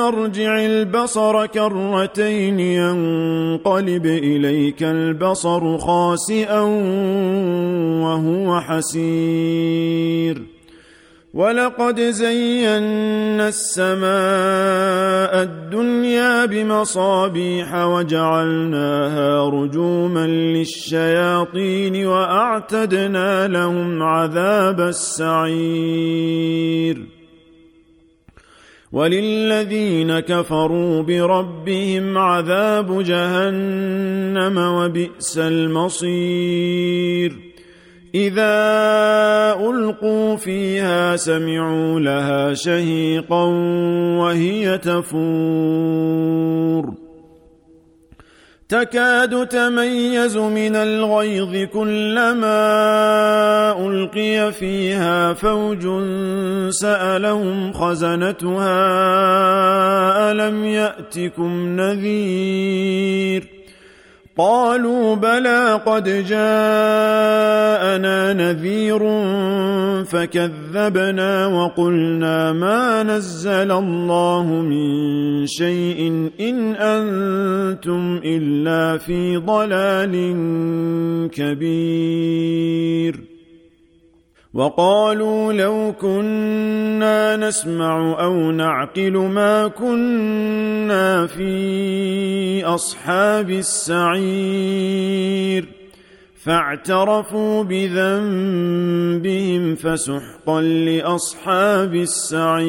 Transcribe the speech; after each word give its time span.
ارجع 0.00 0.64
البصر 0.64 1.46
كرتين 1.46 2.60
ينقلب 2.60 4.06
إليك 4.06 4.82
البصر 4.82 5.78
خاسئا 5.78 6.60
وهو 8.02 8.60
حسير. 8.60 10.42
ولقد 11.34 12.00
زينا 12.00 13.48
السماء 13.48 14.02
الدنيا 15.42 16.44
بمصابيح 16.44 17.74
وجعلناها 17.74 19.48
رجوما 19.48 20.26
للشياطين 20.26 22.06
وأعتدنا 22.06 23.48
لهم 23.48 24.02
عذاب 24.02 24.80
السعير. 24.80 26.51
وللذين 28.92 30.20
كفروا 30.20 31.02
بربهم 31.02 32.18
عذاب 32.18 33.02
جهنم 33.02 34.58
وبئس 34.58 35.38
المصير. 35.38 37.32
إذا 38.14 38.54
ألقوا 39.70 40.36
فيها 40.36 41.16
سمعوا 41.16 42.00
لها 42.00 42.54
شهيقا 42.54 43.44
وهي 44.18 44.78
تفور. 44.78 46.22
تكاد 48.72 49.46
تميز 49.46 50.36
من 50.36 50.76
الغيظ 50.76 51.68
كلما 51.72 52.56
ألقي 53.86 54.52
فيها 54.52 55.32
فوج 55.32 55.82
سألهم 56.70 57.72
خزنتها 57.72 58.72
ألم 60.32 60.64
يأتكم 60.64 61.80
نذير؟ 61.80 63.62
قالوا 64.38 65.16
بلى 65.16 65.80
قد 65.86 66.04
جاءنا 66.28 67.52
نذير 68.32 69.02
فكذبنا 70.12 71.46
وقلنا 71.46 72.52
ما 72.52 73.02
نزل 73.02 73.72
الله 73.72 74.44
من 74.44 75.46
شيء 75.46 76.30
إن 76.40 76.74
أنتم 76.74 78.20
إلا 78.24 78.98
في 78.98 79.36
ضلال 79.36 80.14
كبير. 81.32 83.20
وقالوا 84.54 85.52
لو 85.52 85.94
كنا 86.00 87.36
نسمع 87.36 88.20
أو 88.20 88.50
نعقل 88.50 89.16
ما 89.16 89.68
كنا 89.68 91.26
في 91.26 92.64
أصحاب 92.64 93.50
السعير. 93.50 95.51
فاعترفوا 96.44 97.62
بذنبهم 97.62 99.74
فسحقا 99.74 100.60
لأصحاب 100.60 101.94
السعير. 101.94 102.62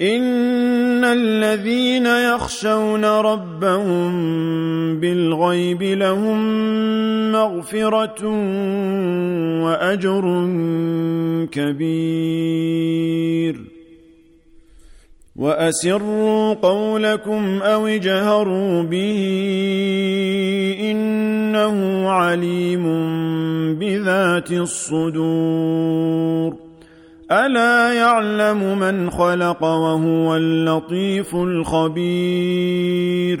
إن 0.00 1.04
الذين 1.04 2.06
يخشون 2.06 3.04
ربهم 3.04 4.10
بالغيب 5.00 5.82
لهم 5.82 6.38
مغفرة 7.32 8.26
وأجر 9.64 10.48
كبير. 11.52 13.56
وأسروا 15.38 16.54
قولكم 16.54 17.62
أو 17.62 17.86
اجهروا 17.86 18.82
به 18.82 19.16
إنه 20.80 22.08
عليم 22.08 22.84
بذات 23.74 24.52
الصدور. 24.52 26.56
ألا 27.30 27.92
يعلم 27.92 28.78
من 28.78 29.10
خلق 29.10 29.64
وهو 29.64 30.36
اللطيف 30.36 31.34
الخبير. 31.34 33.40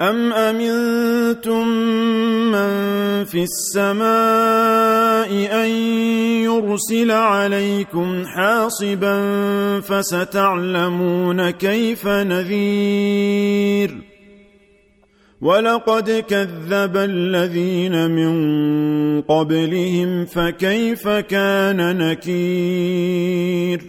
أم 0.00 0.32
أمنتم 0.32 1.68
من 2.52 2.68
في 3.24 3.42
السماء 3.42 5.30
أن 5.64 5.70
يرسل 6.44 7.10
عليكم 7.10 8.24
حاصبا 8.26 9.20
فستعلمون 9.80 11.50
كيف 11.50 12.06
نذير 12.06 13.96
ولقد 15.40 16.24
كذب 16.28 16.96
الذين 16.96 18.10
من 18.10 19.22
قبلهم 19.22 20.26
فكيف 20.26 21.08
كان 21.08 21.98
نكير 21.98 23.82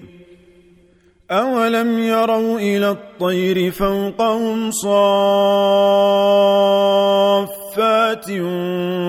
اولم 1.32 2.00
يروا 2.00 2.60
إلى 2.60 2.90
الطير 2.90 3.72
فوقهم 3.72 4.72
صافات 4.72 5.00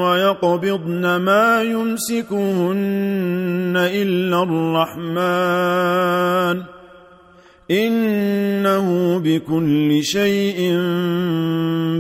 ويقبضن 0.03 1.17
ما 1.17 1.63
يمسكهن 1.63 2.75
الا 3.77 4.43
الرحمن 4.43 5.59
انه 7.71 9.19
بكل 9.19 10.05
شيء 10.05 10.77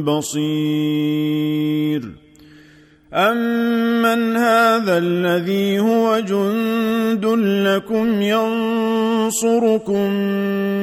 بصير 0.02 1.48
امن 3.14 4.37
هذا 4.37 4.99
الذي 4.99 5.78
هو 5.81 6.20
جند 6.20 7.26
لكم 7.66 8.22
ينصركم 8.22 10.10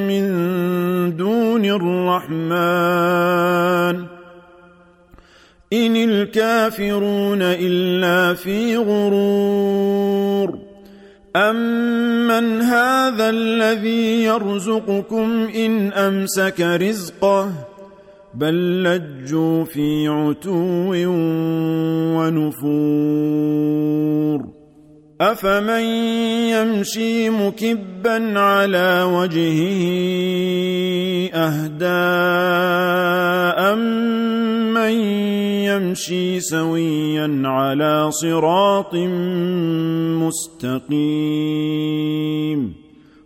من 0.08 0.26
دون 1.16 1.64
الرحمن 1.64 2.46
ان 5.72 5.96
الكافرون 5.96 7.42
الا 7.42 8.34
في 8.34 8.76
غرور 8.76 10.58
امن 11.36 12.62
هذا 12.62 13.30
الذي 13.30 14.24
يرزقكم 14.24 15.48
ان 15.54 15.92
امسك 15.92 16.60
رزقه 16.60 17.52
بل 18.36 18.82
لجوا 18.82 19.64
في 19.64 20.08
عتو 20.08 20.94
ونفور. 22.26 24.06
افمن 25.20 25.84
يمشي 26.52 27.30
مكبا 27.30 28.40
على 28.40 29.02
وجهه 29.02 29.72
اهدى 31.34 31.86
امن 33.72 34.90
يمشي 35.64 36.40
سويا 36.40 37.42
على 37.44 38.10
صراط 38.10 38.94
مستقيم 40.20 40.96